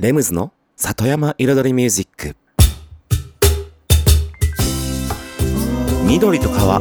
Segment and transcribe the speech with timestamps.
[0.00, 2.36] レムズの里山彩りミュージック。
[6.06, 6.78] 緑と川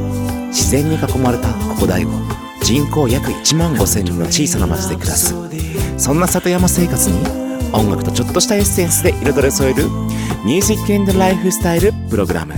[0.49, 2.13] 自然に囲まれたここ大悟
[2.61, 5.33] 人口約1万5千人の小さな町で暮らす。
[5.97, 7.17] そんな里山生活に
[7.73, 9.85] 音楽とちょっとしたエッセンスで彩りを添える
[10.45, 12.53] ミュージックエンドライフスタイルプログラム。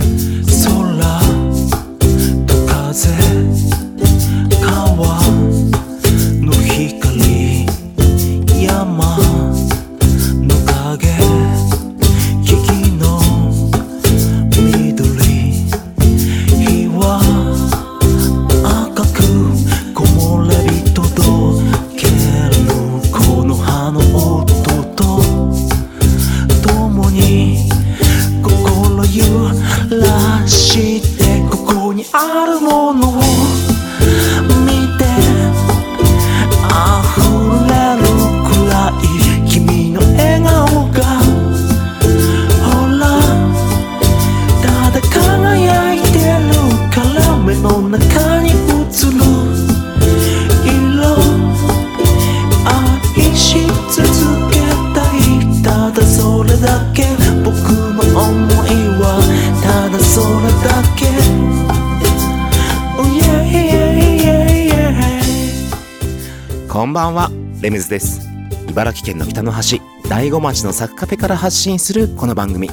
[69.00, 72.68] 茨城県の北の端大子町のサクカフェから発信するこの番組。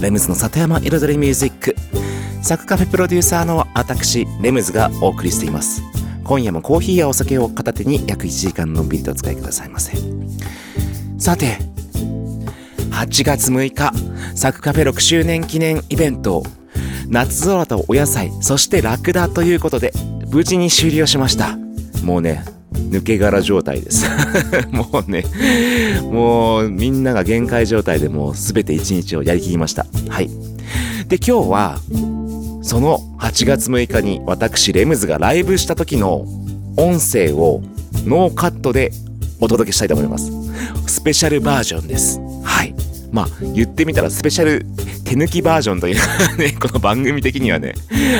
[0.00, 1.74] レムズの里山彩りミュージック。
[2.42, 5.82] サクカフェプロデューサーの私レムズがお送りしています。
[6.22, 9.96] 今夜もコーヒーやお酒を片手に約1時間のんびりとお使いくださいませ。
[11.18, 11.58] さて
[12.90, 13.92] 8月6日
[14.36, 16.44] サクカフェ6周年記念イベント。
[17.08, 19.92] 夏空とお野菜そしてラクダということで
[20.28, 21.56] 無事に終了しました。
[22.04, 22.44] もうね
[22.90, 24.06] 抜け殻状態です。
[24.70, 25.24] もうね
[26.02, 29.86] もうみんなが限界状態でもう全て一日をやりきりました。
[30.08, 30.30] はい。
[31.08, 31.78] で今日は
[32.62, 36.26] その8月6日に私レムズがライブした時の
[36.76, 37.62] 音声を
[38.06, 38.90] ノーカットで
[39.40, 40.32] お届けしたいと思います。
[40.86, 42.18] スペシャルバージョンです。
[42.42, 42.73] はい。
[43.14, 44.66] まあ言ってみたらスペシャル
[45.04, 47.74] 手抜きバージョンというね この番組的にはね。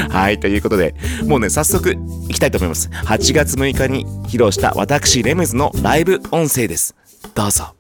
[0.08, 0.94] はいということで
[1.24, 1.96] もうね早速
[2.28, 2.88] いきたいと思います。
[3.04, 6.94] 8月6日に披露した私レムズのライブ音声です。
[7.34, 7.74] どうぞ。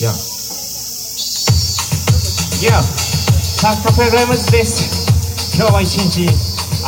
[0.00, 0.33] Yeah.
[2.64, 2.80] Yeah.
[2.80, 5.04] サッカープログラムズです。
[5.54, 6.24] 今日は一日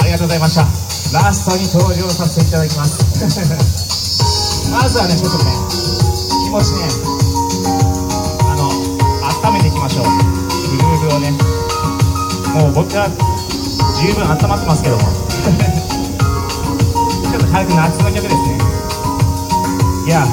[0.00, 0.64] ありがとうございました。
[1.12, 3.04] ラストに登場させていただきます。
[4.72, 5.52] まずはね、ちょっとね、
[6.48, 6.88] 気持ちね、
[8.48, 8.72] あの、
[9.52, 10.06] 温めていきましょう。
[10.08, 11.36] グルーブをね。
[12.56, 13.10] もう僕は
[14.00, 15.02] 十分温まってますけども。
[17.20, 18.56] ちょっと軽く夏の曲ですね。
[20.08, 20.24] Yeah.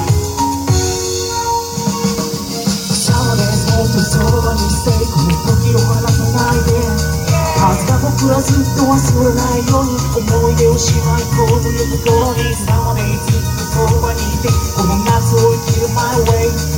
[5.44, 7.24] 時を離さないで。
[7.64, 8.92] 恥が僕はずっと忘
[9.24, 16.73] れないように思い出をしまい込むよところにサマでずっとそばにいてこの夏を生きる my way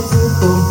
[0.00, 0.67] Jesucristo.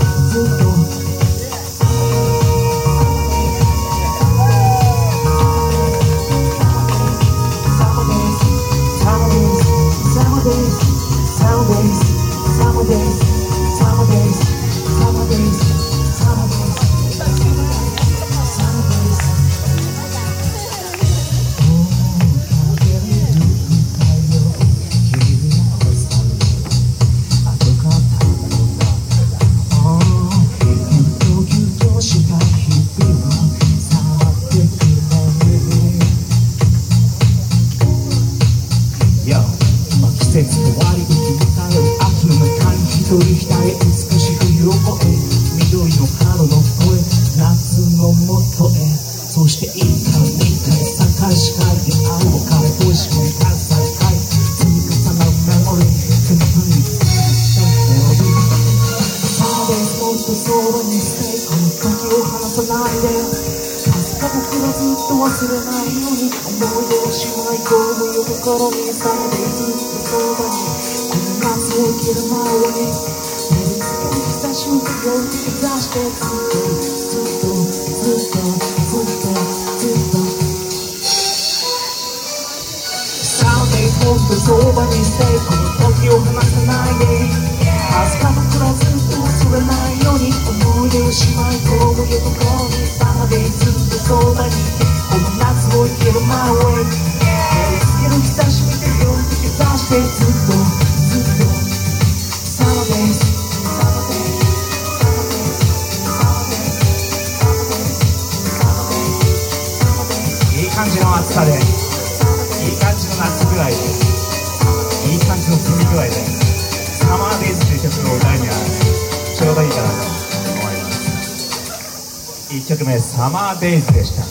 [123.08, 124.24] サマーデイズでした。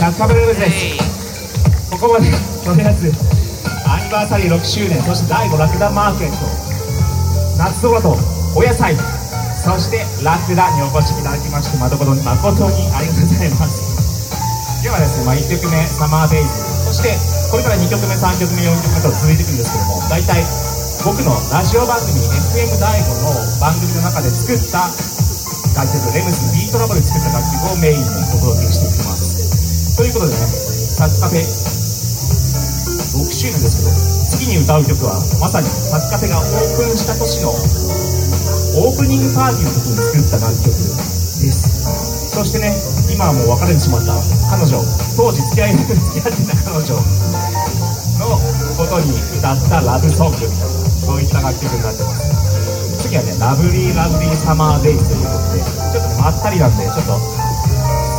[0.00, 1.90] サッカーブルーズです。
[1.92, 2.32] ここまで
[2.64, 3.12] とりあえず
[3.84, 6.48] アニバーサリー6周年そして第5ラクダマーケット。
[7.60, 8.16] 夏空と
[8.56, 8.96] お野菜。
[9.60, 14.82] そしてラクダにお越しいただきまして誠に誠にありがとうございます。
[14.82, 16.50] ではですね、まあ、1曲目「サマーデイズ」
[16.86, 17.10] そして
[17.50, 20.46] これから2曲目3曲目4曲目と続いていくんですけども大体
[21.02, 22.14] 僕のラジオ番組
[22.54, 24.86] FM 第5の番組の中で作った
[25.76, 30.00] 楽曲レムズビートラボで作った楽曲をメインにお届けしていきます。
[30.00, 33.92] ということでねサッカフェ6周年ですけど
[34.24, 40.72] 次に歌う曲はまさにサッカフェがオープンした年のオープニングパーティーの時に作った楽曲
[41.44, 42.32] です。
[42.32, 42.72] そしてね
[43.12, 44.16] 今はもう別れてしまった
[44.48, 44.80] 彼女
[45.12, 46.96] 当時付き合い付き合ってた彼女
[48.16, 48.40] の
[48.80, 52.15] ことに歌ったラブソングみたいなそういった楽曲になってます。
[53.16, 57.16] 次はねラブリーラブリーサマーデイズということでちょっとねまったりなんでちょっと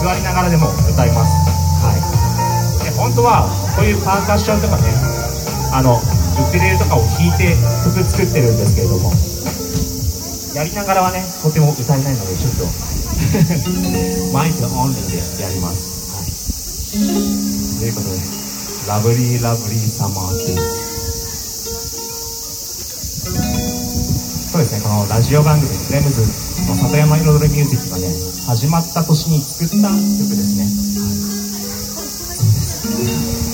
[0.01, 1.37] 座りながらでも歌います
[1.85, 2.01] はい
[2.83, 3.45] で本当は
[3.77, 4.89] こういうパーカッションとかね
[5.73, 7.53] あのウクレレとかを弾いて
[7.85, 9.13] 曲作ってるんですけれども
[10.55, 12.65] やりながらはねとても歌えないのでちょっと
[14.33, 16.13] マイクオンリーでやります。
[16.13, 16.29] はい。
[17.79, 18.21] ということで、
[18.87, 20.86] ラブリーラブリーサマーデイ。
[24.57, 26.21] そうですね、このラジオ番組、レムズ
[26.67, 28.07] の里山彩りミュージックがね、
[28.47, 30.63] 始まった年に作った曲ですね。
[30.63, 31.13] はい。
[32.33, 33.46] そうです。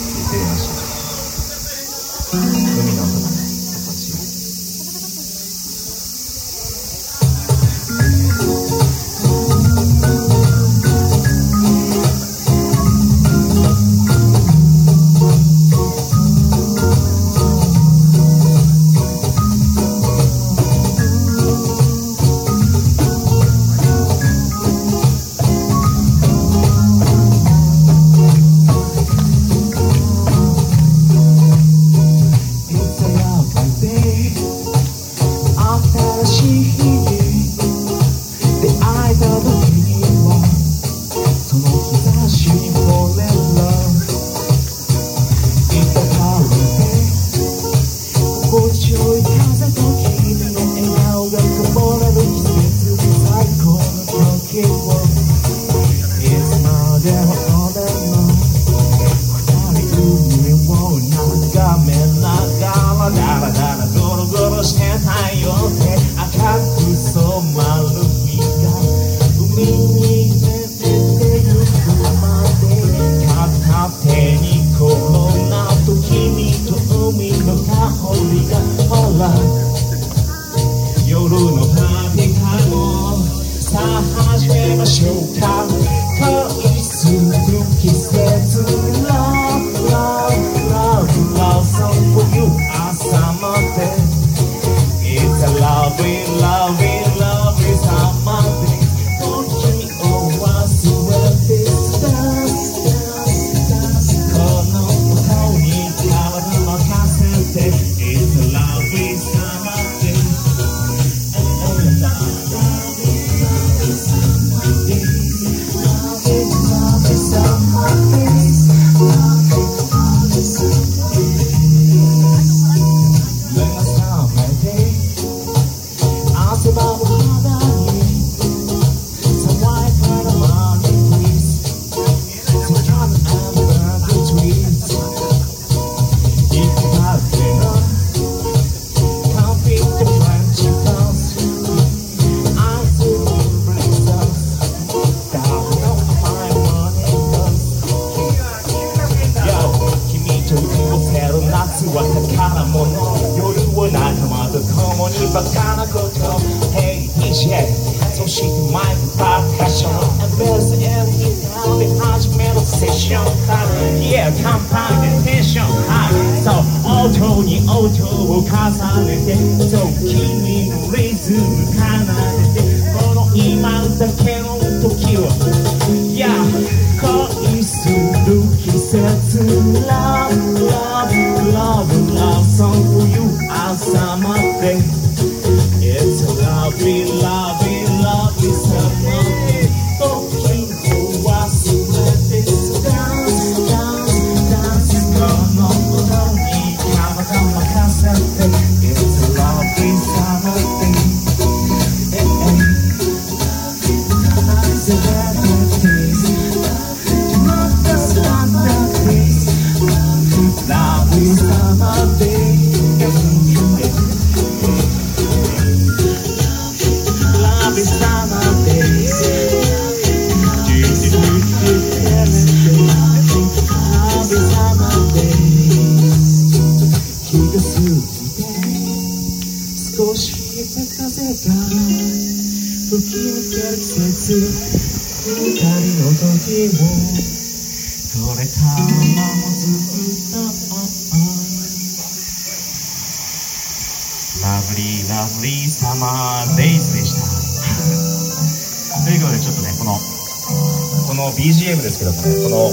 [252.04, 252.68] けどもねこの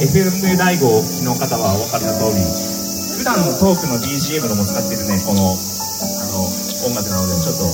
[0.00, 2.40] FM 大悟の方はお分かりの通り
[3.20, 6.48] 普段のトークの BGM のも使ってるねこのあの
[6.88, 7.68] 音楽なのでちょっと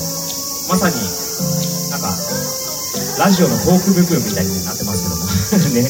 [0.66, 0.98] まさに
[1.90, 2.10] なんか
[3.18, 5.22] ラジオのトーク部分みたいになってますけども
[5.74, 5.86] ね。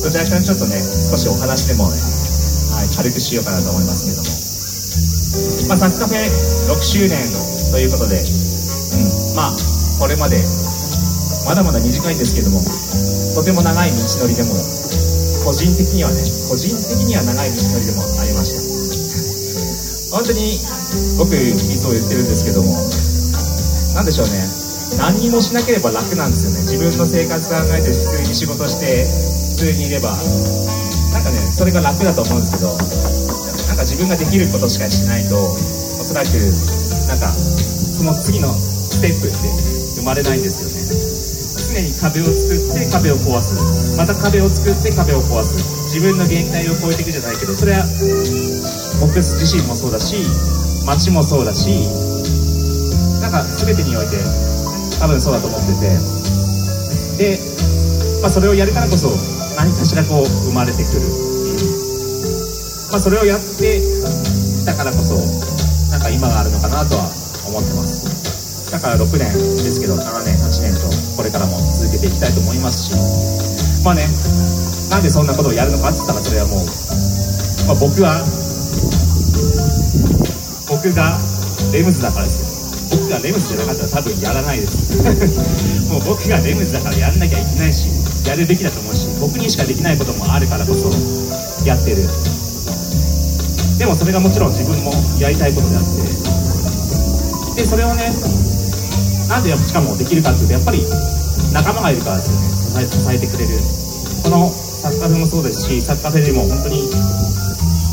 [0.00, 2.00] どちらかにちょっとね少しお話でもね、
[2.72, 4.28] はい、軽くしようかなと思いますけども。
[5.68, 6.26] まあ、サッカフェ
[6.72, 7.16] 6周年
[7.70, 9.56] ということで、うん、まあ
[10.00, 10.42] これまで
[11.46, 12.60] まだまだ短いんですけども
[13.40, 14.52] とても長い道のりでも
[15.48, 20.12] 個人的にはね個人的には長い道のりでもありました。
[20.12, 20.60] 本当に
[21.16, 22.68] 僕いつも言ってるんですけども
[23.96, 24.44] なんでしょうね。
[25.00, 26.68] 何にもしなければ楽なんですよね。
[26.68, 29.08] 自分の生活考えて普通に仕事して
[29.56, 30.12] 普通にいれば。
[31.16, 35.56] なんかねそれが楽だと思うんですけどなんか自分ができることしかしないと
[35.96, 36.28] おそらく
[37.08, 39.48] なんかその次のステップって
[39.96, 41.09] 生まれないんですよね。
[41.70, 43.54] 常に壁を作って壁を壊す。
[43.96, 45.54] また壁を作って壁を壊す。
[45.94, 47.86] 自分の限界を超えていくじゃないけどそれは
[48.98, 50.22] 僕自身もそうだし
[50.86, 51.70] 街もそうだし
[53.22, 54.18] なんか全てにおいて
[54.98, 55.98] 多分そうだと思ってて。
[57.18, 57.38] で、
[58.22, 59.08] まあ、それをやるからこそ
[59.56, 61.06] 何かしらこう生まれてくる。
[62.90, 65.14] まあ、それをやってきたからこそ
[65.90, 67.06] なんか今があるのかなとは
[67.46, 68.70] 思ってます。
[68.72, 70.39] だから6年ですけど7年。
[71.30, 74.02] れからも続けていきたいと思いますしまあね
[74.90, 76.66] なんでそんなことをやるのかって言ったらそれはもう、
[77.70, 78.26] まあ、僕は
[80.66, 81.18] 僕が
[81.70, 82.98] レムズだからですよ。
[82.98, 84.98] 僕がレムズじゃなかったら多分やらないです。
[85.90, 87.86] もう僕がレムズだからやんなきゃいけないし
[88.26, 90.90] やるべきだと思うし僕にしかできないこともあるからこそ
[91.64, 92.08] やってる。
[93.78, 95.82] でもそれがもちろん自分もやりたいことであっ
[97.54, 98.12] てでそれをね
[99.28, 100.84] なんでしかもできるかっていうとやっぱり
[101.52, 103.58] 仲間がいるからですよね支え支えてくれる。
[104.22, 106.88] このサッカーフェもそうですしサッカーフェでも本当に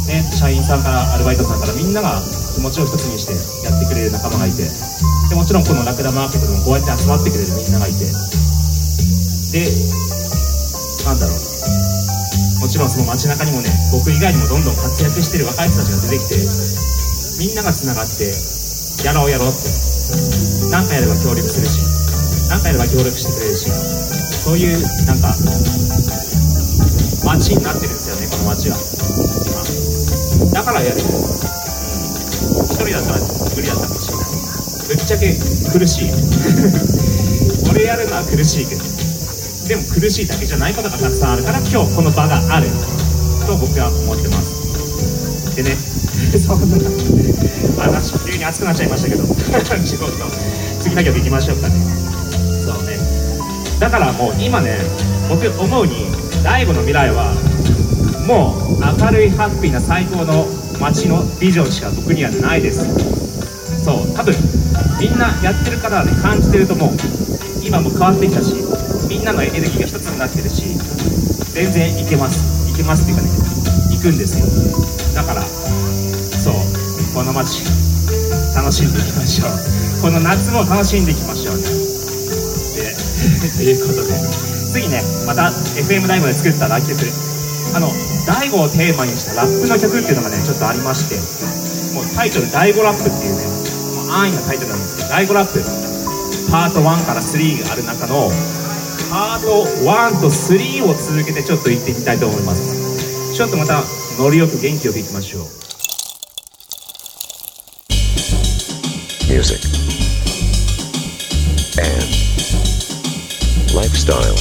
[0.08, 2.22] ね社員さんからアルバイトさんからみんなが
[2.56, 3.34] 気持ちを一つにして
[3.66, 4.64] やってくれる仲間がいて
[5.30, 9.66] でもちろんこのラクダマーケットでもこうやって集まってくれるみんながいてで
[11.06, 11.40] なんだろう。
[12.58, 16.36] もちろんその街中にもね僕以外にもどんどん活躍してる若い人たちが出てきて
[17.40, 18.28] みんながつながって
[19.06, 19.70] やろうやろうって
[20.74, 21.80] 何かやれば協力するし
[22.58, 25.30] 何かやれば協力してくれるしそういうなんか
[27.22, 28.78] 街になってるんですよねこの街は。
[30.42, 30.58] 今。
[30.58, 31.06] だからやる、うん、
[32.66, 33.22] 一人だったら
[33.54, 34.26] 無理だったかもしれな。
[34.26, 35.38] いぶっちゃけ
[35.70, 36.10] 苦しい。
[37.70, 38.82] 俺やるのは苦しいけど。
[39.68, 42.70] でも苦しいだけじゃないことがたくさんあるから今日この場がある。
[43.46, 45.56] と僕は思ってます。
[45.56, 45.78] でね。
[46.42, 46.78] そんな
[47.84, 49.24] 話急に熱くなっちゃいましたけど。
[50.82, 52.07] 次の曲行きましょうかね。
[53.80, 54.78] だからもう今ね
[55.30, 56.08] 僕思うに
[56.44, 57.34] 大悟の未来は
[58.28, 60.46] もう明るいハッピーな最高の
[60.80, 62.86] 街のビジョンしか僕にはないです。
[63.84, 64.34] そう多分
[65.00, 66.90] みんなやってるからね感じてると思う
[67.64, 68.56] 今も変わってきたし
[69.08, 70.76] みんなのエネルギーが一つになってるし
[71.54, 72.70] 全然いけます。
[72.70, 73.30] いけますっていうかね
[73.96, 74.46] 行くんですよ。
[75.16, 76.54] だからそう
[77.14, 77.64] この街
[78.56, 79.50] 楽しんでいきましょう。
[80.02, 81.77] この夏も楽しんでいきましょうね。
[83.40, 84.48] ということで。
[84.74, 87.00] 次ねまた FM 大悟で作った楽曲
[87.74, 87.90] あの
[88.28, 91.18] 大悟をテーマにしたラップの曲っていうのがねちょっとありまして。
[91.96, 93.44] もうタイトル「大悟ラップ」っていうね
[93.96, 95.64] もう安易なタイトルなんですけど大悟ラップ。
[96.52, 98.32] パート1から3がある中の
[99.10, 103.34] パート1と3を続けてちょっと行ってみたいと思います。
[103.34, 103.84] ちょっとまた
[104.20, 105.48] ノリよく元気よくいきましょう。
[109.30, 109.67] Music,
[113.88, 114.36] lifestyle.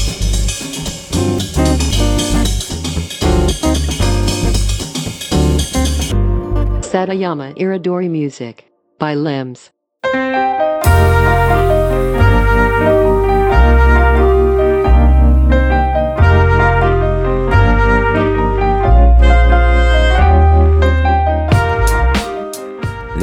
[6.82, 8.66] Satayama Iridori Music
[8.98, 9.70] by Limbs.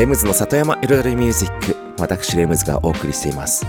[0.03, 3.65] レムズの里山彩りミュージック私レムズがお送りしています。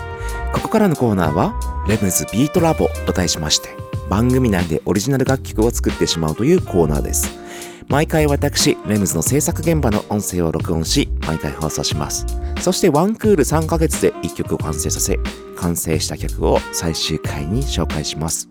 [0.53, 1.55] ここからのコーナーは
[1.87, 3.69] レムズビートラボと題しまして
[4.11, 7.39] 番組内でオリジナル楽曲を作ってしまうというコーナーです。
[7.87, 12.27] 毎回私レムズの制作現場の音声を録音し毎回放送します。
[12.61, 15.21] そしてワンクール3ヶ月で1曲を完成させ
[15.57, 18.49] 完成した曲を最終回に紹介します。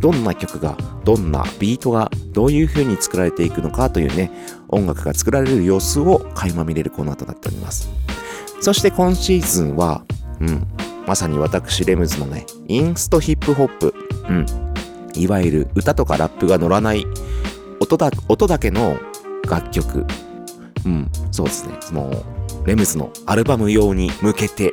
[0.00, 4.30] どんな曲がどんなビートがどういう風に作られていくのかというね
[4.68, 7.90] 音楽が作られる様子を垣間見れるコーナーとなっております。
[8.60, 10.02] そして今シーズンは
[10.40, 10.66] うん
[11.06, 13.94] まさに私レムズのねインストヒップホップ
[14.28, 14.46] うん
[15.14, 17.04] いわゆる歌とかラップが乗らない
[17.80, 18.98] 音だ音だけの
[19.48, 20.06] 楽曲。
[20.86, 21.74] うんそうですね。
[21.92, 22.10] も
[22.64, 24.72] うレムズのアルバム用に向けて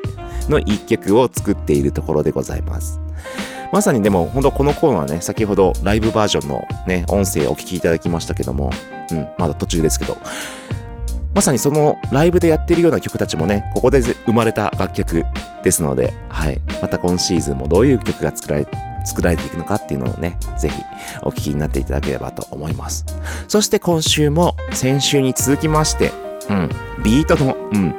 [0.50, 3.00] の一曲を作っているところでございます。
[3.72, 8.72] まさにでも本当このコーナーね先ほどライブバージョンのね音声をお聞きいただきましたけども
[9.12, 10.18] うんまだ途中ですけど
[11.34, 15.24] まさにそのライブでやってるような曲たちもねここで生まれた楽曲
[15.64, 18.68] ですのではいまた今シーズンもどういう曲が作られ
[19.08, 20.76] 作られていくのかっていうのをね、ぜひ
[21.24, 23.06] お聞きになっていただければと思います。
[23.48, 26.12] そして今週も先週に続きまして、
[26.50, 26.70] うん、
[27.04, 27.96] ビートの、うん、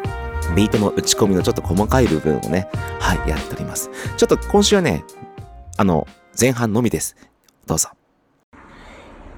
[0.54, 2.68] ビートの打ち込みのちょっと細かい部分をね、
[3.00, 3.90] はい、やっております。
[4.16, 5.04] ちょっと今週はね、
[5.76, 6.06] あの、
[6.38, 7.16] 前半のみです。
[7.66, 7.90] どうぞ。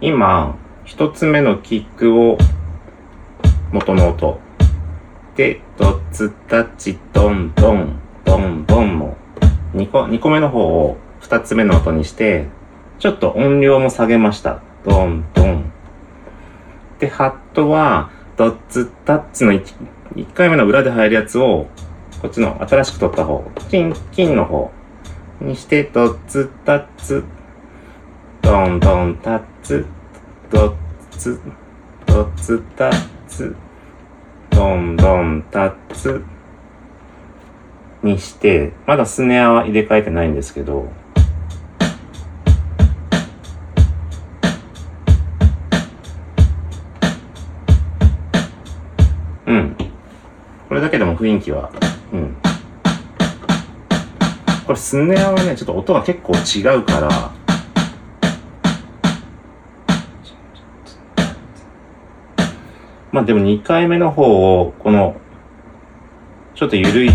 [0.00, 2.38] 今、一つ目のキックを
[3.72, 4.40] 元の音。
[5.36, 9.16] で、ドッツタッチドンドン、ドンドンの
[9.74, 12.48] 2個、二個目の方を二つ目の音にして、
[12.98, 14.60] ちょっと音量も下げました。
[14.84, 15.72] ドンドン。
[16.98, 19.52] で、ハットは、ドッツタッチの
[20.14, 21.68] 1, 一回目の裏で入るやつを、
[22.20, 24.70] こっちの新しく取った方、キン、キンの方
[25.40, 27.24] にして、ドツタッツ、
[28.42, 29.86] ドンドンタッツ、
[30.50, 30.74] ド
[31.10, 31.40] ツ、
[32.06, 32.92] ドツタッ
[33.28, 33.56] ツ、
[34.50, 36.24] ドンドンタッツ
[38.02, 40.88] にして、まだスネアは入れ替えてないんですけど、
[51.20, 51.70] 雰囲気は、
[52.12, 52.36] うん。
[54.66, 57.32] これスネアはね、ちょっと音が結構違うから、
[63.12, 65.20] まあでも2回目の方を、この、
[66.54, 67.10] ちょっとゆるい、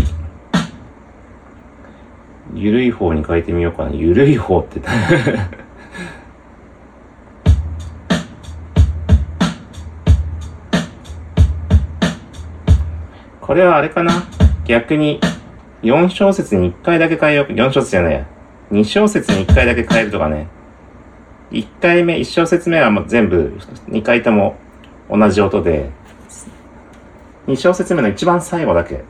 [2.54, 3.90] ゆるい方に変えてみようかな。
[3.90, 4.80] ゆるい方って
[13.56, 14.12] れはあれかな？
[14.66, 15.20] 逆に、
[15.82, 17.52] 4小節に1回だけ変えよう。
[17.52, 18.26] 4小節じゃないや。
[18.70, 20.48] 2小節に1回だけ変えるとかね。
[21.50, 23.56] 1回目、1小節目はもう全部、
[23.88, 24.56] 2回とも
[25.08, 25.90] 同じ音で、
[27.46, 29.04] 2小節目の一番最後だけ、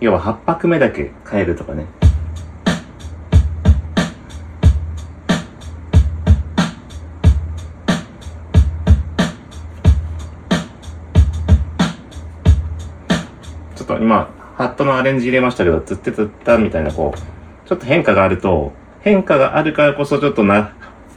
[0.00, 1.86] 要は8拍目だけ変えるとかね。
[14.62, 20.72] 今、ハットのアレンジ入れましたけど、つってつったみたいな、こう、ちょっと変化があると、変化があるからこそちょっとな、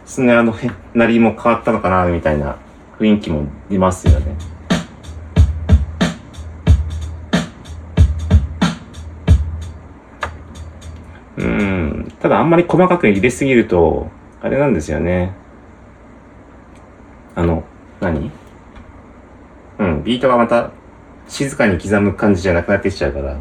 [0.05, 2.57] スネアのへなりも変わったのかな、みたいな
[2.97, 4.35] 雰囲気も出ますよね。
[11.37, 12.11] うん。
[12.19, 14.09] ただあんまり細かく入れすぎると、
[14.41, 15.33] あれなんですよね。
[17.35, 17.63] あの、
[17.99, 18.31] 何？
[19.77, 20.71] うん、ビートがまた
[21.27, 23.37] 静かに刻む感じじゃなくなってきちゃうから。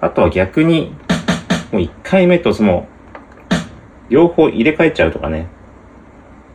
[0.00, 0.94] あとは逆に、
[1.72, 2.86] もう一回目とその、
[4.10, 5.48] 両方入れ替えちゃうとかね。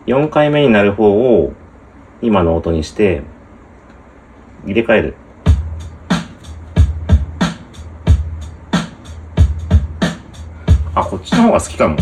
[0.06, 1.54] 4回目になる方を
[2.22, 3.22] 今の音にして、
[4.66, 5.16] 入れ替える。
[10.96, 11.98] あ、こっちの方が好きかも。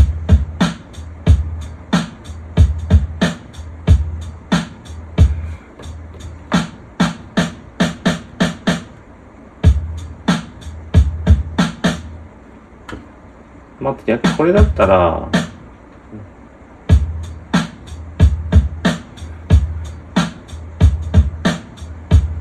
[13.79, 15.29] 待って、これだったら、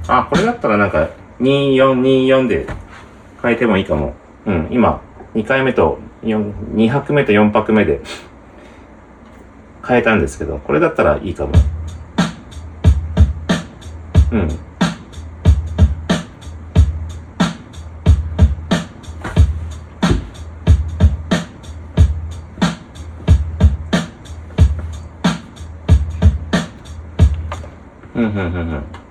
[0.09, 1.09] あ、これだったらなんか、
[1.41, 2.67] 2424で
[3.43, 4.15] 変えてもいいかも。
[4.47, 5.01] うん、今、
[5.35, 8.01] 2回目と4、2拍目と4拍目で
[9.87, 11.53] 変えたんですけど、これだったらいいかも。
[14.31, 14.49] うん。
[28.15, 29.06] うん、うん、うん、うん。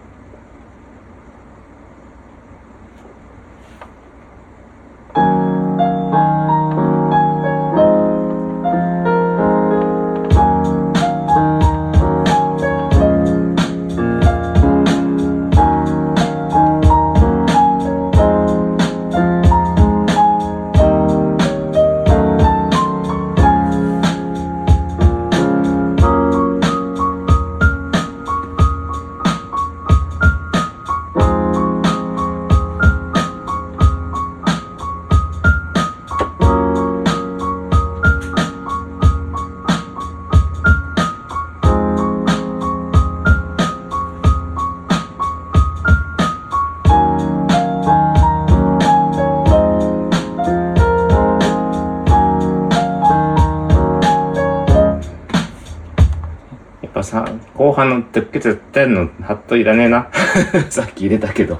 [57.85, 60.09] 後半のドゥッってんのハットいらねえな。
[60.69, 61.59] さっき入れたけど。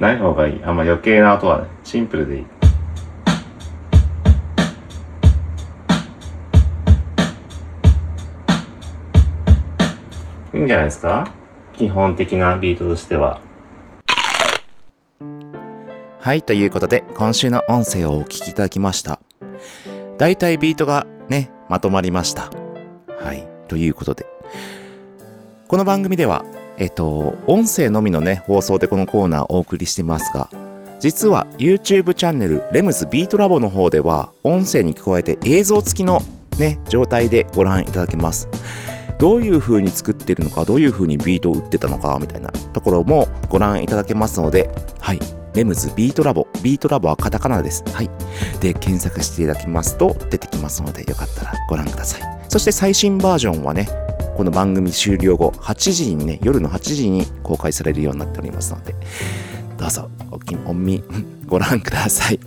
[0.00, 0.60] ない方がいい。
[0.64, 2.46] あんま余計な音はシンプルでいい。
[10.54, 11.30] いいんじゃないですか？
[11.74, 13.40] 基本的なビートとしては。
[16.18, 19.20] はい、ということで、今週の音声をお聞きいただきました。
[20.16, 22.50] だいたいビートがね、まとまりました。
[23.18, 24.26] はい、ということで。
[25.72, 26.44] この番組では、
[26.76, 30.50] えっと、音声のみのね、放送でこのコーナーをお送りしてますが、
[31.00, 36.20] 実は YouTube チャンネルレムズビートラボの方では、音声に加えて映像付きの
[36.58, 38.50] ね、状態でご覧いただけます。
[39.18, 44.68] どういう風に作ってるのか、どういう風にビートを打ってたのか、みたいなところもご覧いただけますので、
[45.00, 45.20] はい。
[45.54, 46.48] レムズビートラボ。
[46.62, 47.82] ビートラボはカタカナです。
[47.94, 48.10] はい。
[48.60, 52.42] で、検索していただきますと出てきますので、よかったらご覧ください。
[52.50, 53.88] そして最新バージョンはね、
[54.36, 58.94] この番組終了後、8時にね、夜の8時に公開されるようになっておりますので、
[59.76, 61.04] どうぞ、おきおみ、
[61.46, 62.40] ご覧ください。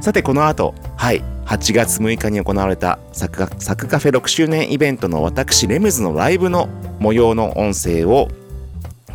[0.00, 8.28] さて、この後、はい、8月6日に行われたサクカサクカフェ6周年イベントの私、レムズのライブの模様の音声を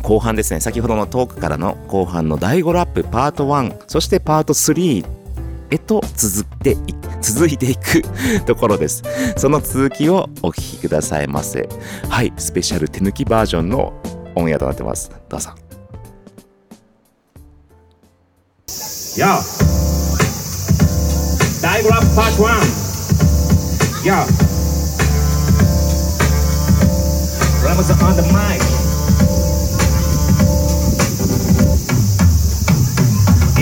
[0.02, 5.04] 後半ですね、先ほどのトークからの後半の第5ラップパート1、そしてパート3
[5.72, 6.76] へと続いてい
[7.22, 8.02] 続いていく
[8.44, 9.02] ところです。
[9.36, 11.68] その続きをお聞きくださいませ。
[12.08, 13.94] はい、スペシャル手抜きバージョンの
[14.34, 15.10] オンエアとなってます。
[15.28, 15.50] どうぞ。
[19.16, 19.26] Yo.
[21.60, 24.04] Dive Rap Part 1.
[24.04, 24.14] Yo.
[27.64, 28.81] Ramos on the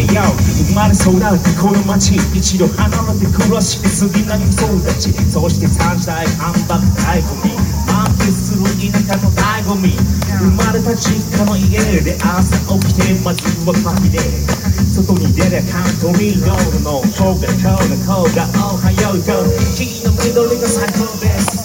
[0.06, 7.52] 生まれ育ったこの街一度離れて暮らして過ぎなにそうたちそして三歳半ば醍醐味
[7.84, 9.92] 満喫する田舎の醍醐味
[10.40, 19.36] 生まれた実家の家で朝起きてまずはカフェで外に出りゃカントリーロードの方が今日の子がおはようと
[19.76, 21.60] 木の緑が最高です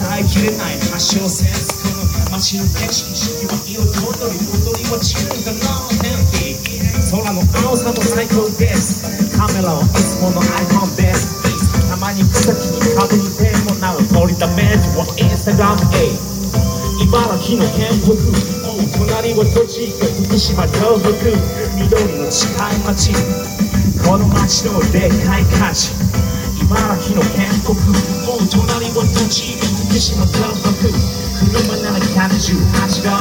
[0.00, 5.60] 伝えきれない発祥センスこの街の景色四季は彩り踊りは中華の
[6.00, 6.45] 天気
[7.26, 9.02] 空の青さも最高です。
[9.36, 11.34] カメラはいつものアイコンです。
[11.90, 14.62] たまに草木にかぶるでもなお取りため
[14.94, 16.14] はインスタグラムへ。
[17.02, 18.14] 茨城の県北
[18.94, 21.34] 隣は栃木福島東北。
[21.74, 23.10] 緑の近い町。
[24.06, 25.98] この町のでかい価値
[26.62, 27.74] 茨城の県北
[28.54, 30.94] 隣は栃木福島東北。
[31.42, 31.98] 車なら
[32.30, 33.18] 118度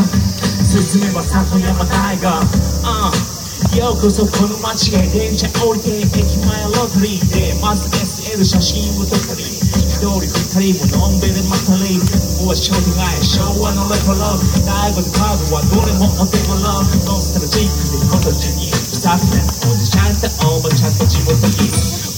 [0.61, 3.34] 進めば里山大河、uh
[3.75, 11.99] ようこそこの街へ電車降りて駅前ロータリーでまず SL 写真を撮ったり一人二人ものんびりまたり
[12.39, 16.55] ここは商店街昭和のレトロ大悟とカードはどれもお手頃
[17.03, 21.67] ノスタルジックで今年にスタッフおじちゃんとおばちゃんと地元に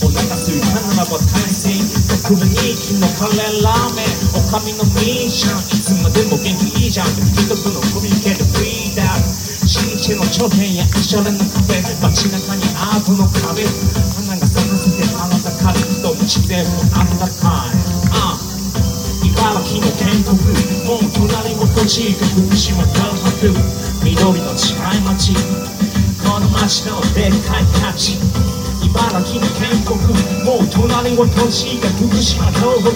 [0.05, 1.81] お腹すいたならば大戦
[2.21, 9.46] 特に人気のカレーラーメンおかみのミッションいつまでも元気いいじゃん人とのコミュニケートフリーダム
[10.07, 17.75] 地の頂点やおしゃれなカフェ街中にアートの壁花が咲かせてあなたからと自然もあったかい
[18.15, 18.39] あ
[19.19, 19.35] 茨
[19.67, 20.39] 城の建国
[20.87, 23.51] もう隣の土地が福島東北
[24.07, 25.35] 緑の近い町
[26.23, 28.15] この町のでっかい価値
[28.87, 29.99] 茨城の建国
[30.47, 32.95] もう隣の土地が福島東北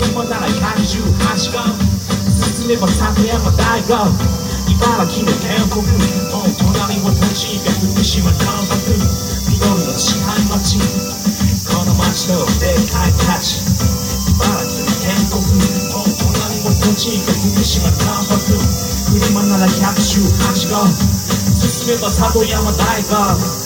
[0.00, 1.76] 車なら118号
[2.32, 4.51] 進めば里山大学
[4.82, 8.98] 茨城の建国もう隣の土地が福島東北
[9.46, 10.82] 緑の近い町
[11.70, 13.62] この町のでかい価値
[14.34, 15.38] 茨城の建国
[15.86, 18.58] もう隣の土地が福島東北
[19.22, 20.82] 車なら118号
[21.54, 23.62] 進めば里山大学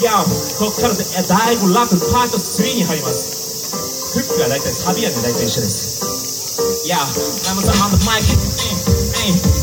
[0.00, 0.24] いや
[0.58, 3.36] こっからで第5ラップパート3に入ります。
[4.12, 6.00] フックが大体サビはね大体一緒です。
[6.84, 8.24] いやラムさん on the mic
[9.24, 9.55] えん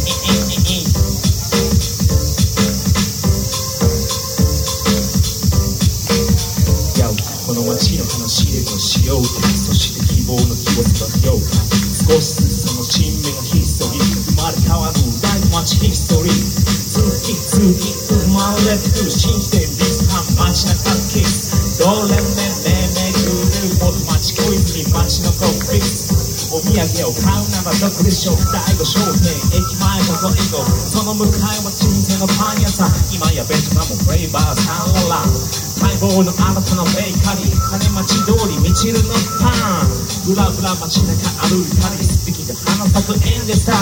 [10.73, 11.53] 希望の日を育てようか
[11.93, 22.25] 少しずつその珍味がヒストリー生まれ変わる大の街ヒストリー次々生まれてくる信じてリスカン街中のキスどれめ
[22.65, 26.09] めめぐる元町クイズに街のコンフィス
[26.49, 30.57] お土産を買うならどこでしょう第五商店駅前のドリゴ
[30.89, 39.11] その向かいは老舗のパン屋さん今やベトナムフレーバーサンララ待望の新たなベーカリー金町通りみちるの
[39.43, 39.51] パ
[39.83, 39.91] ン
[40.23, 41.11] ブラブラ街中
[41.43, 43.75] 歩いたり素敵で花咲く縁でさ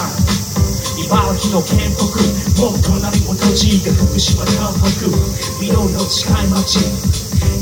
[0.97, 2.09] 茨城の建国
[2.57, 5.13] もう隣の土地が福島東北
[5.61, 6.81] 緑の近い町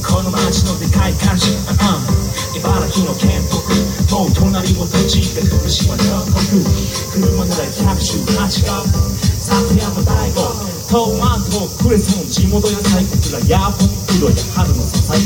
[0.07, 3.59] この町のでかい感じ、uh, 茨城の建国
[4.07, 6.63] もう隣の土地が福島東北
[7.11, 8.87] 車なら118号
[9.35, 15.21] 里山大悟トマトクレソン地元野菜僕らヤーポンプロや春の支え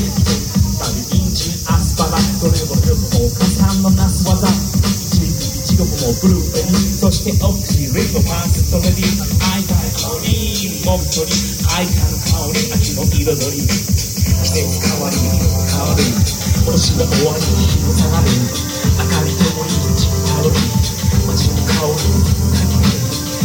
[0.76, 11.32] たり人参アスパラどれもよくお母さんのなす技一部いちごもブルーベリーそしてオクシリンのファーストレディ会いたい香りもみとり
[11.72, 16.04] 愛花の香り秋の彩り季節変わり変わる。
[16.68, 18.28] 星が終わり日も下がる。
[19.00, 20.60] 明かりともに道に頼り
[21.24, 21.88] 街の香
[22.76, 22.83] り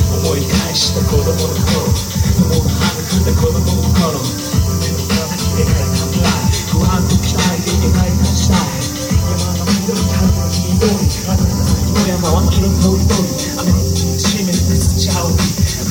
[0.10, 1.94] 思い返した子供の頃
[2.40, 6.34] 友が育んだ子供の頃夢の形で描いた未来
[6.70, 8.58] 不安と期待で描いた時代
[9.40, 13.86] 山の緑春の緑風の先の山は色とりどり雨の
[14.18, 15.36] 湿めて土ちゃう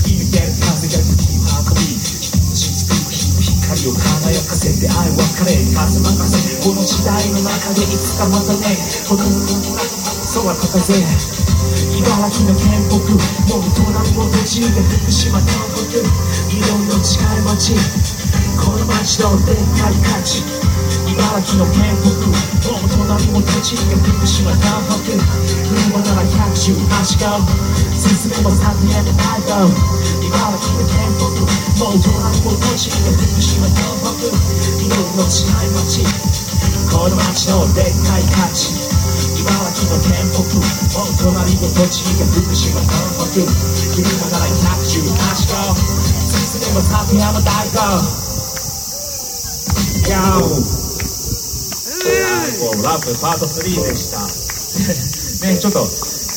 [0.03, 8.75] 吹き抜ける風が時を運び雫の日の光を輝かせて愛別れ風任せこの時代の中でいつかまたね
[9.07, 9.79] 子供の
[10.29, 11.48] 空高ぜ
[11.97, 13.01] 茨城の建国
[13.49, 16.05] もう隣の土地が福島東北
[16.53, 17.73] 色の近い町
[18.61, 20.43] この町のでっかい価値
[21.09, 26.23] 茨城の建国もう隣の土地が福島東北車なら
[26.53, 27.41] 118号
[27.97, 29.73] 進めば3年の大道
[30.21, 31.41] 茨城の建国
[31.79, 34.37] もう隣の土地が福島東北
[34.85, 36.05] 色の近い町
[36.93, 38.88] この町のでっかい価値
[39.39, 47.79] 茨城の建国もう隣の土地が福島東北車なら118号進めば里山大道
[50.09, 50.79] ヤー
[52.09, 54.25] はい、ラップパート3でした。
[55.47, 55.87] ね、ちょっと、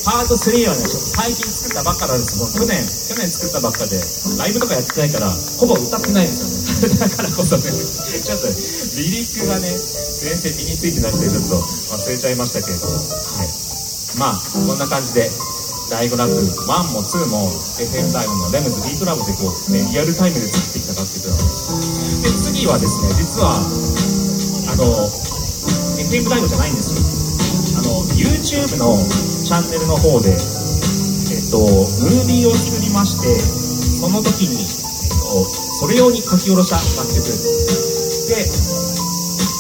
[0.04, 2.38] パート3はね、ちょっと最近作ったばっかなんです。
[2.38, 4.04] もう去年、去年作ったばっかで、
[4.38, 6.61] ライブとかやってないから、ほぼ歌ってないんですよね。
[6.88, 8.48] だからこそね、ちょっと、
[8.98, 13.50] リリックがね、全然身についてなくて、ちょっと忘れちゃいましたけれども、はい。
[14.18, 15.30] まあ、こんな感じで、
[15.92, 21.68] 第5ラップ1も2も FM 大悟のレムズビートラボでこう、ね、リアルタイムで作ってきた楽曲なんです。
[22.24, 23.60] で、次はですね、実は、
[24.72, 24.88] あの、
[26.00, 27.04] FM 大悟じゃないんですよ。
[27.76, 28.96] あの、YouTube の
[29.44, 33.28] チャンネルの方で、えっと、ムービーを作りまして、
[34.00, 34.81] その時に、
[35.32, 37.24] それ用に書き下ろした楽曲。
[37.24, 38.44] で、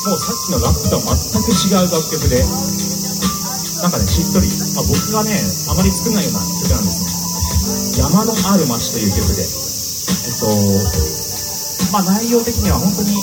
[0.09, 2.43] もうさっきのラップとは全く違う楽曲で、
[3.81, 5.31] なんかね、しっとり、まあ、僕がね、
[5.69, 8.03] あまり作んないような曲なんですね。
[8.03, 9.47] 山のある街という曲で、え
[10.27, 10.49] っと、
[11.91, 13.15] まあ、内容的には本当に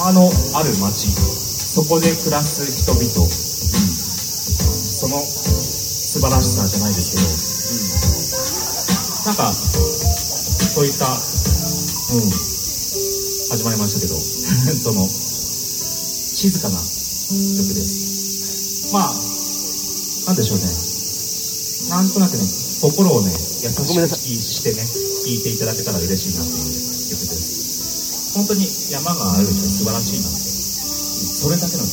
[0.00, 3.30] 山のある町そこで暮らす人々、うん
[5.00, 7.40] その素晴らしさじゃないですけど、うん
[9.24, 9.89] なんか
[10.80, 12.32] そういった、うん、
[13.52, 14.16] 始まりましたけど
[14.80, 18.88] その静かな曲です。
[18.88, 19.12] まあ
[20.24, 20.64] なんでしょうね。
[21.90, 22.48] なんとなくね
[22.80, 24.08] 心をね優しく
[24.40, 28.32] してね聴いていただけたら嬉しいなっていう曲です。
[28.32, 30.38] 本当に山があるって素晴らしいなって。
[30.40, 31.84] それだけの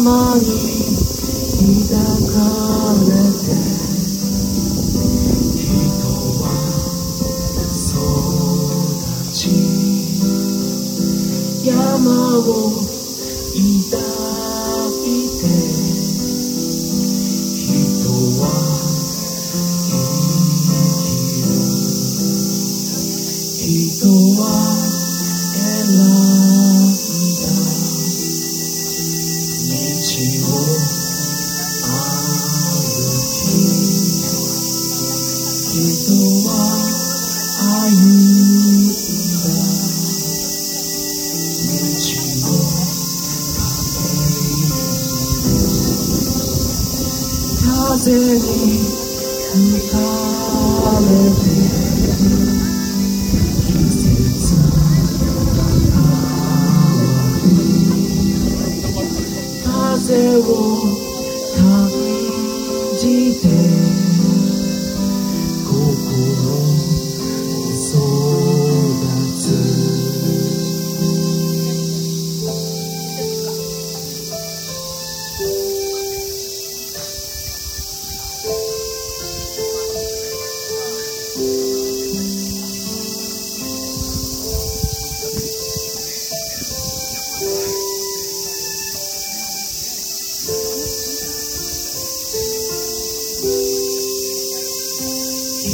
[0.00, 0.40] く山
[1.60, 2.00] に抱
[2.32, 2.36] か
[3.04, 3.12] れ
[3.44, 3.52] て。
[5.56, 5.68] 人
[6.40, 6.44] は
[7.68, 7.92] 育
[9.32, 9.40] ち
[11.66, 12.89] 山を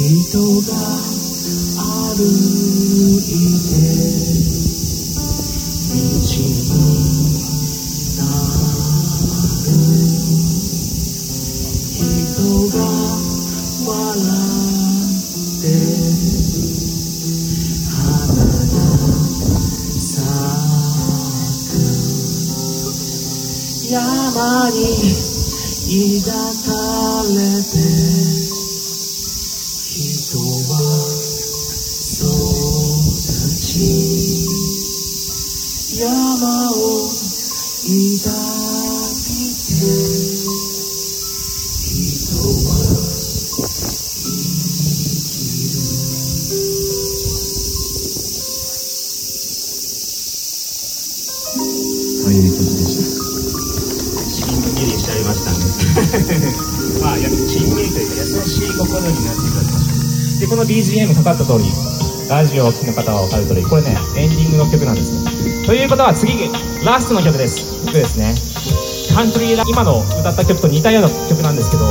[0.07, 0.71] 人が
[1.75, 2.23] 歩
[3.19, 3.29] い
[3.67, 3.75] て
[5.91, 6.77] 道に
[8.15, 8.23] な
[9.65, 9.77] る。
[11.91, 12.05] 人
[12.69, 12.77] が
[13.85, 15.65] 笑って
[17.91, 18.79] 花が
[19.99, 20.23] 咲
[21.67, 21.75] く
[23.91, 24.79] 山に
[26.21, 26.31] 抱
[26.63, 26.67] か
[27.35, 27.46] れ
[60.77, 61.65] BGM かかった通り
[62.29, 66.37] ラジオを聴きの方は分かる通りこれねエンディングの曲なんですねということは次
[66.85, 67.83] ラストの曲です。
[67.83, 68.31] 曲ですね。
[69.11, 71.83] カントリーラ今の歌った曲と似たような曲なんですけど、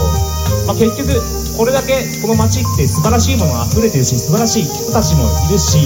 [0.64, 1.20] まあ、結局
[1.58, 5.76] これだけこの街って素晴らしいものが溢れてるし素晴らしい人たちもいるし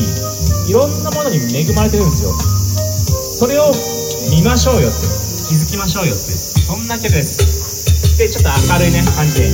[0.69, 2.31] いろんなものに恵まれてるんですよ。
[2.37, 3.73] それを
[4.31, 5.09] 見ましょうよって。
[5.49, 6.21] 気づきましょうよって。
[6.69, 7.43] そんな曲です。
[8.19, 9.51] でちょっと明るいね感じで。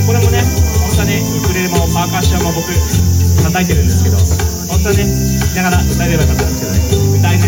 [0.00, 4.16] でこれもね当はねウクレレもパーカッションも僕叩いてるんですけど
[4.72, 7.20] 本当はね聴きながら歌えればよかったんですけどね。
[7.20, 7.38] 歌え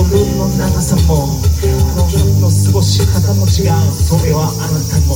[0.00, 1.28] 夜の長さも
[1.60, 1.68] こ
[2.00, 5.12] の日の過ごし方も違うそれはあなたも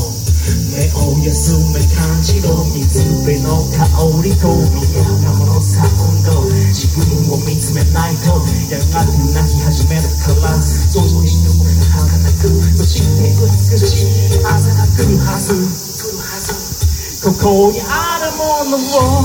[0.76, 3.88] 目を休め感じろ水辺の香
[4.20, 6.36] りと見えるものサウンド
[6.68, 8.36] 自分を見つめないと
[8.68, 19.24] やがて泣き始めるからそして僕が儚くそして美しい朝が来るはず来るはずここにあるものを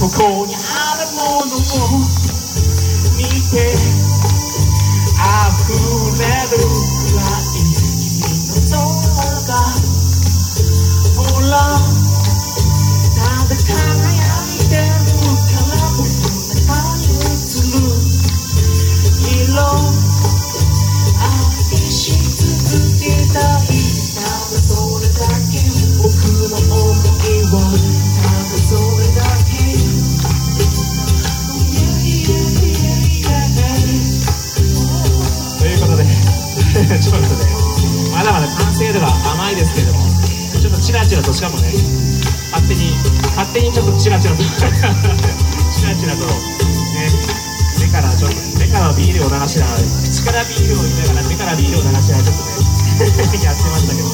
[0.00, 2.00] ここにあるものを
[3.18, 3.76] 見て
[5.12, 5.76] 溢
[6.18, 8.80] れるくらい君の像
[9.46, 9.52] が
[11.16, 11.20] ほ
[11.50, 11.89] ら。
[41.40, 41.72] チラチラとしかもね
[42.52, 42.92] 勝手に
[43.32, 44.60] 勝手にちょっとチラチラとチ
[45.88, 47.08] ラチラとね
[47.80, 54.12] 目からちょっと目からビールを流しながら口からビールを言いながら目からビールを流しながらちょっとね やってましたけど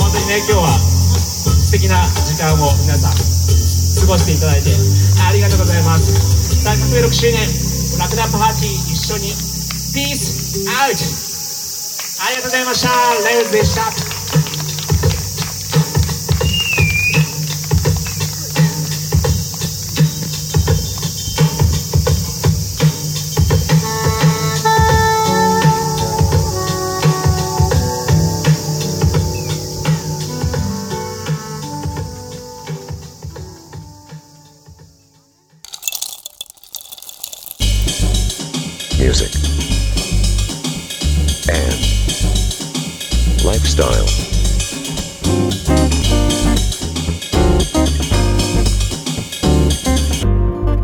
[0.00, 4.72] 本当にね今日は素敵な時間を皆さん過ごしていただいて
[5.28, 6.64] ありがとうございます。
[6.64, 7.44] さあ106周年
[8.00, 9.36] ラクダパーティー一緒に
[9.92, 11.04] ピースアウト
[12.24, 12.88] ありがとうございました。
[13.28, 14.01] レイズでした。
[43.72, 44.04] style.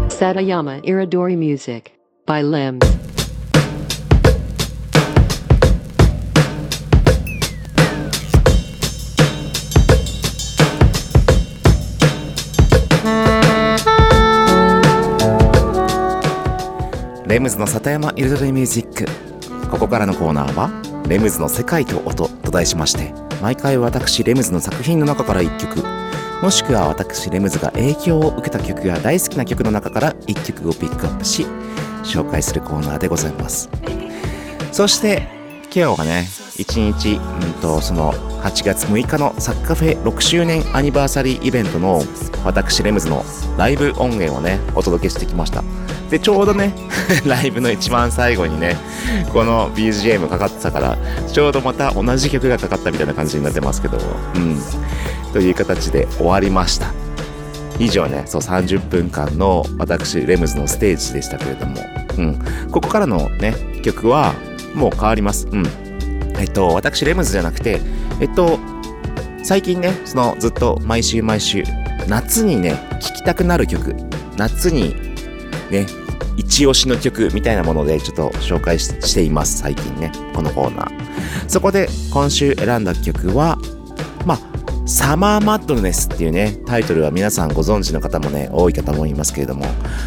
[0.08, 1.92] Satayama Iridori Music
[2.26, 2.78] by Lim.
[17.26, 19.04] レムズの里山彩りミュージック
[19.70, 25.84] ここからのコーナーはレムズの世界と音」と題しまして毎回私レムズの作品の中から1曲。
[26.42, 31.44] もしくは私レムズが影響を受けた曲や大好きな曲の中から1曲をピックアップし
[32.04, 33.68] 紹介するコーナーでございます。
[34.70, 35.26] そして
[35.64, 42.02] 今日はね1日、うんと、その8月6日のサッカフェ6周年アニバーサリーイベントの
[42.44, 43.24] 私レムズの
[43.56, 45.64] ライブ音源をねお届けしてきました。
[46.10, 46.72] でちょうどね
[47.26, 48.76] ライブの一番最後にね
[49.32, 50.98] この BGM かかってたから
[51.30, 53.98] ちょうどまた同じ曲がかかったみたいな感じになってますけど
[54.34, 54.58] うん。
[55.32, 56.92] という形で終わりました。
[57.78, 61.76] 以上ねそう30分間の私レムズのステージでしたけれども、
[62.16, 62.38] うん、
[62.72, 64.34] ここからのね曲は
[64.74, 65.46] もう変わります。
[65.50, 65.66] うん。
[66.38, 67.80] えっと私レムズじゃなくて
[68.20, 68.58] えっと
[69.42, 71.64] 最近ねそのずっと毎週毎週
[72.08, 73.94] 夏にね聴きたくなる曲
[74.36, 75.07] 夏に
[75.70, 75.86] ね
[76.36, 83.58] 一押しの曲みたいなものでちょっと紹介しています最近ねこのコーナーそこで今週選んだ曲は
[84.24, 84.58] まあ
[84.88, 89.66] サマーマッドネスっていうね、タイトルは皆さんご存知の方もね、多いかと思いますけれども、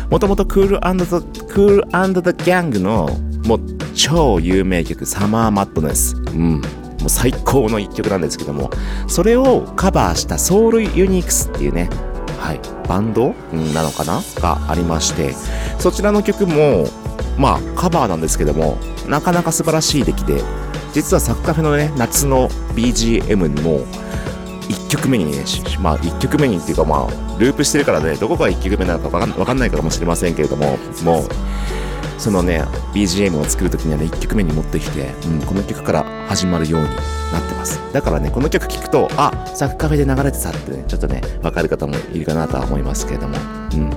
[0.10, 3.08] もともとクールザ・クールザ・ギャングの
[3.46, 3.60] もう
[3.94, 6.16] 超有名曲、サマーマッドネス。
[6.16, 6.62] うん。
[7.00, 8.72] もう最高の一曲なんですけども、
[9.08, 11.88] それをカバーしたソウルユニークスっていうね、
[12.42, 13.36] はい、バンド
[13.74, 14.22] なのかな？
[14.42, 15.34] がありまして、
[15.80, 16.88] そちらの曲も、
[17.38, 18.78] まあカバーなんですけども、
[19.08, 20.42] なかなか素晴らしい出来で、
[20.92, 23.86] 実はサッカフェのね、夏の BGM も、
[24.68, 25.46] 1曲目にね、
[25.80, 31.26] まあ1曲目にっていうかまあ、ループしてるからね、どこが1曲目なのかわかんないかもしれませんけれども、もう、
[32.18, 32.64] そのね、
[32.94, 36.88] BGM を作るときにはね、1曲目に持ってきて、うん、この曲から始まるように
[37.32, 37.80] なってます。
[37.94, 43.38] だからね、この曲聴くと、あ、サッカフェで流れてたってね、ちょっとね、わかる方もいるかなとは思いますけれども、
[43.74, 43.90] うん。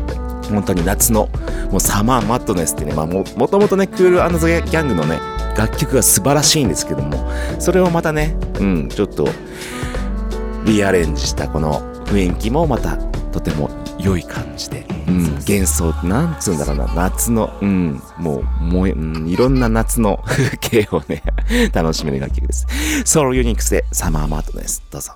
[0.51, 1.29] 本当に夏の、
[1.71, 5.19] もうサマーマットネスってね、まあも、もともとね、クールザ・ギャングのね、
[5.57, 9.29] 楽曲が素晴らしいんですけども、それをまたね、うん、ちょっと、
[10.65, 12.97] リアレンジしたこの雰囲気もまた
[13.33, 13.69] とても
[13.99, 21.23] 良い感じで、うん、幻想、なんつうんだろうな、夏の、うん、もう、もえ、うん、いろんな夏の風 景をね、
[21.73, 22.67] 楽しめる楽曲です。
[23.05, 24.83] ソロユニックスでサマーマートです。
[24.91, 25.13] どうぞ。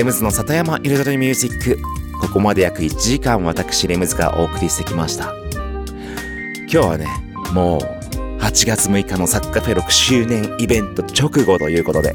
[0.00, 1.78] レムズの里山彩りミュージック
[2.22, 5.34] ここまで約1時間私レムズがお送りしてきました
[6.56, 7.06] 今日はね
[7.52, 7.80] もう
[8.40, 12.14] 8月6日のサッカーフェ6周年イベント直後ということで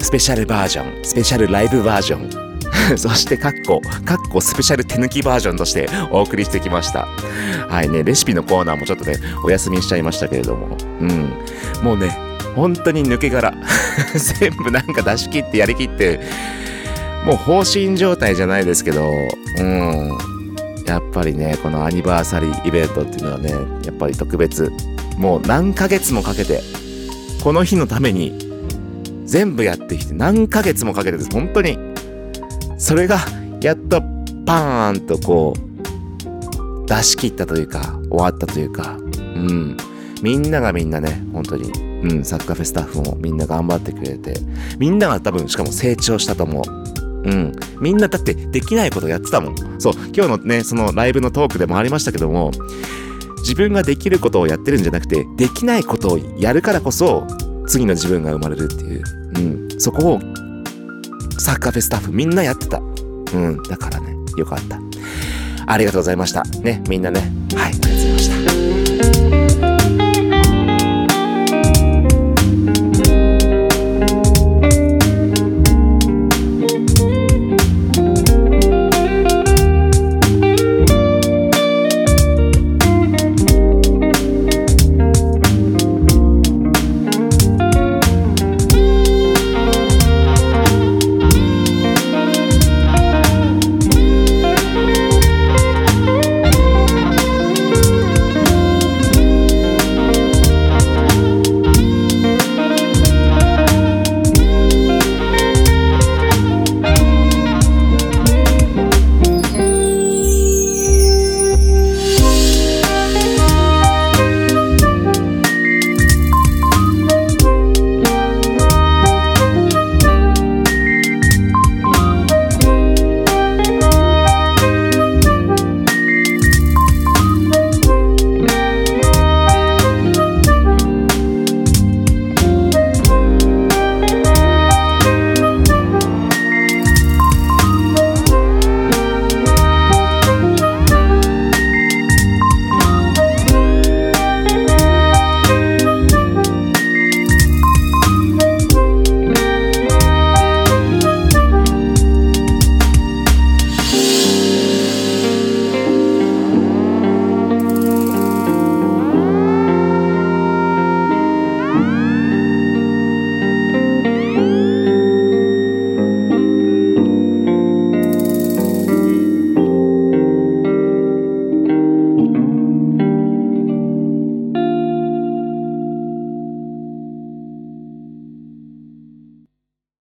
[0.00, 2.46] スペシャルバージョンスペシャルライブバージョン
[2.98, 7.08] そして、カッコ、カッコスペシャル手抜きバージョンとしてお送りしてきました。
[7.68, 11.32] はいね、レシピのコーナーもちょっとね、お休みしちゃいましたけれども、うん。
[11.82, 12.16] もうね、
[12.56, 13.54] 本当に抜け殻。
[14.40, 16.20] 全部なんか出し切ってやりきって、
[17.26, 19.08] もう放心状態じゃないですけど、
[19.58, 20.18] うん。
[20.86, 23.50] やっぱりね、このアニバーサリーイベントっていうのはね、
[23.84, 24.72] やっぱり特別。
[25.18, 26.60] もう何ヶ月もかけて、
[27.42, 28.38] この日のために、
[29.24, 31.30] 全部やってきて、何ヶ月もかけてです。
[31.32, 31.78] 本当に。
[32.78, 33.18] それが、
[33.60, 34.00] やっと、
[34.46, 39.76] パーンとこう、出し切ったというか、終わったというか、うん。
[40.22, 41.72] みんながみんなね、本当に、
[42.08, 44.34] うん、サッカーフェスタッフもみんな頑張ってくれて、
[44.78, 46.86] みんなが多分、しかも成長したと思う。
[47.26, 47.52] うん。
[47.80, 49.54] みんなだってできないことやってたもん。
[49.78, 52.52] そう、今日のね、そのライブのトークでもありましたけども、
[53.38, 57.26] 自分ができることをやってるんじゃなくて、できないことをやるからこそ、
[57.66, 59.02] 次の自分が生まれるっていう。
[59.36, 59.40] う
[59.76, 59.80] ん。
[59.80, 60.20] そこを、
[61.38, 62.78] サッカーフェスタッフみんなやってた。
[62.78, 63.62] うん。
[63.64, 64.78] だからね、よかった。
[65.66, 66.44] ありがとうございました。
[66.62, 67.32] ね、みんなね。
[67.54, 68.18] はい、ありがとうございま
[69.48, 69.75] した。